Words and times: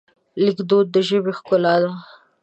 لیکدود 0.43 0.85
د 0.93 0.95
ژبې 1.07 1.31
ښکلا 1.37 1.75
ده. 1.83 1.91